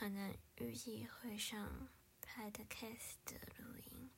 [0.00, 1.90] 可能预计会上
[2.22, 4.10] 拍的 cast 的录音，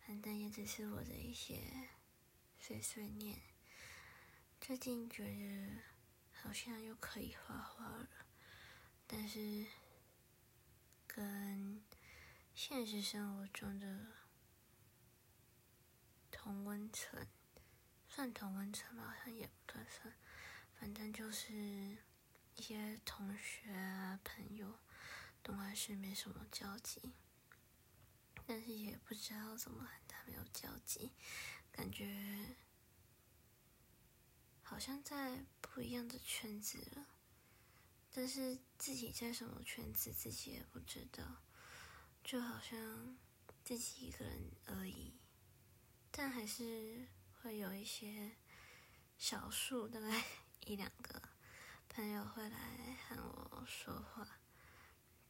[0.00, 1.90] 反正也只是我的一些
[2.58, 3.38] 碎碎念。
[4.58, 5.82] 最近觉得
[6.32, 8.08] 好像又可以画画了，
[9.06, 9.66] 但是
[11.06, 11.82] 跟
[12.54, 14.06] 现实生活中的
[16.30, 17.26] 同温层，
[18.08, 19.04] 算同温层吗？
[19.08, 20.14] 好像也不算算，
[20.80, 21.52] 反正就是
[22.56, 24.78] 一些同学啊、朋友，
[25.48, 27.14] 都还是没什么交集。
[28.46, 31.10] 但是也不知道怎么和他没有交集，
[31.72, 32.54] 感觉
[34.62, 37.06] 好像在不一样的圈子了，
[38.12, 41.24] 但是自己在什么圈子自己也不知道。
[42.22, 43.16] 就好像
[43.64, 45.14] 自己一个人而已，
[46.10, 47.08] 但还是
[47.40, 48.36] 会有一些
[49.16, 50.24] 少数，大概
[50.66, 51.22] 一两个
[51.88, 54.28] 朋友会来和我说话，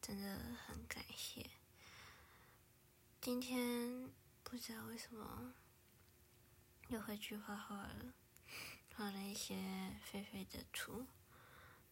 [0.09, 1.51] 真的很感谢。
[3.21, 4.11] 今天
[4.43, 5.53] 不知道为什么
[6.89, 8.15] 又回去画画了，
[8.97, 11.07] 画了一些菲菲的图，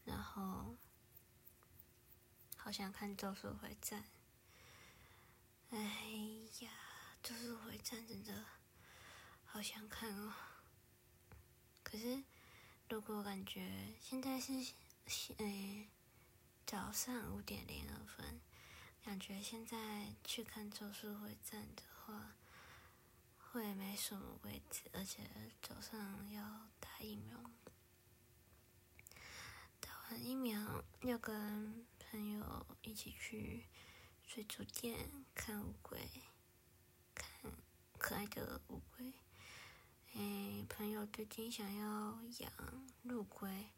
[0.07, 0.79] 然后
[2.57, 4.03] 好想看《咒术回战》。
[5.77, 5.79] 哎
[6.65, 6.71] 呀，
[7.23, 8.47] 咒术回战真的
[9.45, 10.33] 好想看哦！
[11.83, 12.25] 可是
[12.89, 14.55] 如果感觉现在是
[15.37, 15.91] 哎
[16.67, 18.41] 早上五点零二分，
[19.05, 22.35] 感觉现在去看咒术回战的话，
[23.39, 25.23] 会没什么位置，而且
[25.63, 26.43] 早上要
[26.81, 27.39] 打疫苗，
[29.79, 33.67] 打完疫苗要跟朋友一起去。
[34.27, 36.01] 水族店看乌龟，
[37.15, 37.53] 看
[37.97, 39.13] 可爱的乌龟。
[40.15, 42.53] 哎，朋友最近想要养
[43.05, 43.69] 陆龟，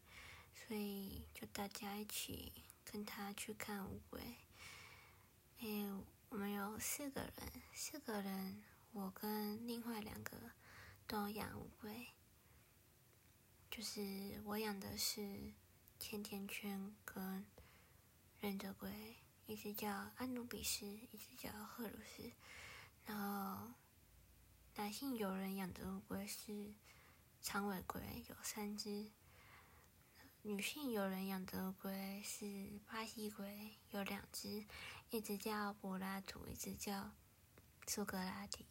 [0.55, 2.51] 所以就大家一起
[2.91, 4.19] 跟他去看乌龟。
[5.59, 5.67] 哎，
[6.29, 8.63] 我们有四个人，四个人，
[8.93, 10.35] 我跟另外两个
[11.05, 12.07] 都养乌龟。
[13.69, 15.53] 就是我养的是
[15.99, 17.45] 甜甜圈跟
[18.39, 19.17] 忍者龟。
[19.45, 22.31] 一只叫安努比斯，一只叫赫鲁斯。
[23.05, 23.73] 然后，
[24.75, 26.73] 男性有人养的乌龟是
[27.41, 29.11] 长尾龟，有三只；
[30.49, 34.65] 女性有人养的龟是巴西龟，有两只。
[35.11, 37.11] 一只叫柏拉图，一只叫
[37.85, 38.65] 苏格拉底。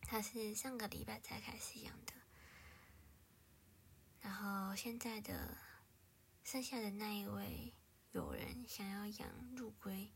[0.00, 2.12] 它是上个礼拜才开始养的。
[4.22, 5.56] 然后现在的
[6.42, 7.72] 剩下的那一位。
[8.10, 10.12] 有人想要养陆龟，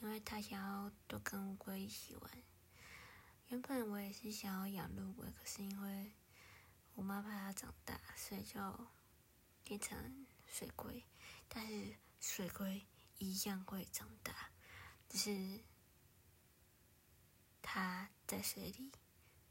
[0.00, 2.30] 因为他想要多跟乌龟一起玩。
[3.50, 6.12] 原本我也是想要养陆龟，可是因为
[6.94, 8.60] 我妈怕它长大，所以就
[9.66, 11.02] 变成水龟。
[11.48, 12.86] 但是水龟
[13.18, 14.50] 一样会长大，
[15.08, 15.60] 只是
[17.60, 18.92] 它在水里，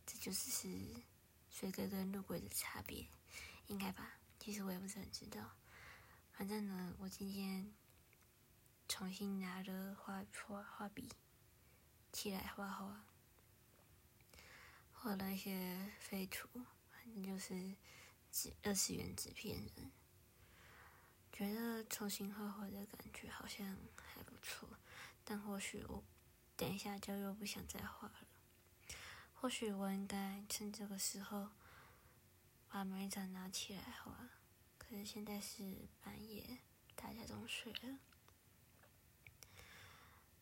[0.06, 1.04] 这就是是
[1.50, 3.08] 水龟跟陆龟的差别，
[3.68, 4.14] 应该吧？
[4.40, 5.58] 其实我也不是很知道。
[6.32, 7.74] 反正呢，我今天
[8.88, 11.10] 重新拿了画画画笔
[12.12, 13.06] 起来画画，
[14.92, 16.48] 画了一些废图，
[16.92, 17.76] 反正就是
[18.32, 19.92] 纸二次元纸片人。
[21.96, 24.68] 重新画画的感觉好像还不错，
[25.24, 26.04] 但或许我
[26.58, 28.28] 等一下就又不想再画了。
[29.34, 31.52] 或许我应该趁这个时候
[32.68, 34.28] 把每一张拿起来画。
[34.78, 36.60] 可是现在是半夜，
[36.98, 38.00] 大家都睡了。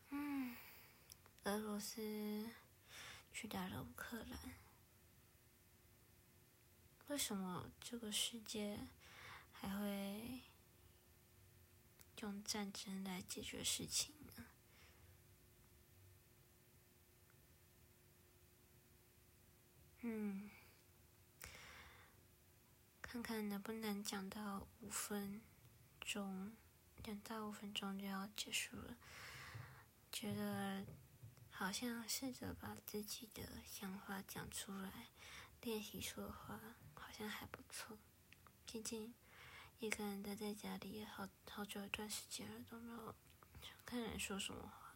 [0.09, 0.55] 嗯，
[1.43, 2.49] 俄罗斯
[3.31, 4.55] 去打了乌克兰，
[7.09, 8.79] 为什么这个世界
[9.51, 10.32] 还会
[12.43, 14.45] 战争来解决事情呢？
[20.01, 20.49] 嗯。
[23.01, 25.39] 看看能不能讲到五分
[26.01, 26.55] 钟，
[27.03, 28.97] 讲到五分钟就要结束了。
[30.11, 30.83] 觉得
[31.51, 35.09] 好像试着把自己的想法讲出来，
[35.61, 36.59] 练习说话，
[36.95, 37.99] 好像还不错。
[38.65, 39.13] 毕竟
[39.83, 43.13] 一个人待在家里好好久一段时间了，都没有
[43.61, 44.95] 想看人说什么话。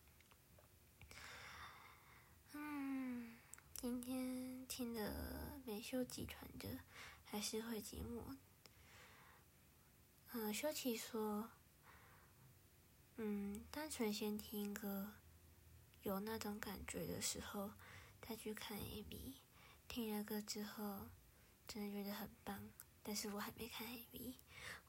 [2.53, 3.35] 嗯，
[3.75, 6.79] 今天听的美秀集团的。
[7.25, 8.37] 还是会寂寞。
[10.31, 11.49] 嗯，修琪说，
[13.17, 15.15] 嗯，单纯先听歌，
[16.03, 17.71] 有那种感觉的时候，
[18.21, 19.33] 再去看 MV。
[19.89, 21.09] 听了歌之后，
[21.67, 22.69] 真的觉得很棒。
[23.07, 24.33] 但是我还没看 MV。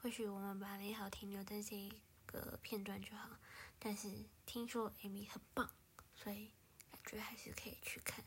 [0.02, 3.30] 或许我们把美好停留在这一个片段就好。
[3.78, 5.70] 但是听说 Amy 很棒，
[6.16, 6.50] 所以
[6.90, 8.24] 感觉还是可以去看，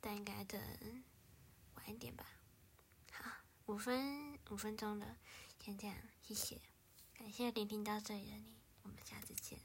[0.00, 0.58] 但应该等
[1.74, 2.24] 晚一点吧。
[3.12, 3.30] 好，
[3.66, 5.18] 五分五分钟了，
[5.62, 6.62] 先这样，谢谢，
[7.12, 9.58] 感谢聆听到这里的你，我们下次见。